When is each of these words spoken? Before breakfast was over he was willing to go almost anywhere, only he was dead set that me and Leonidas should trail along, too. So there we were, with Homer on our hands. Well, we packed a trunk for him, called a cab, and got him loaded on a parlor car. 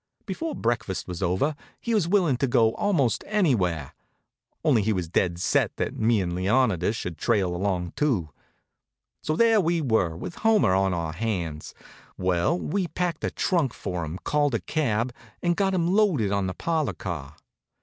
Before 0.25 0.55
breakfast 0.55 1.07
was 1.07 1.21
over 1.21 1.55
he 1.79 1.93
was 1.93 2.07
willing 2.07 2.35
to 2.37 2.47
go 2.47 2.73
almost 2.73 3.23
anywhere, 3.27 3.93
only 4.63 4.81
he 4.81 4.91
was 4.93 5.07
dead 5.07 5.37
set 5.39 5.77
that 5.77 5.95
me 5.95 6.21
and 6.21 6.33
Leonidas 6.33 6.95
should 6.95 7.19
trail 7.19 7.55
along, 7.55 7.91
too. 7.95 8.29
So 9.21 9.35
there 9.35 9.61
we 9.61 9.79
were, 9.79 10.17
with 10.17 10.37
Homer 10.37 10.73
on 10.73 10.91
our 10.91 11.13
hands. 11.13 11.75
Well, 12.17 12.57
we 12.59 12.87
packed 12.87 13.23
a 13.23 13.29
trunk 13.29 13.75
for 13.75 14.03
him, 14.03 14.17
called 14.23 14.55
a 14.55 14.59
cab, 14.59 15.13
and 15.43 15.55
got 15.55 15.75
him 15.75 15.87
loaded 15.93 16.31
on 16.31 16.49
a 16.49 16.55
parlor 16.55 16.93
car. 16.93 17.35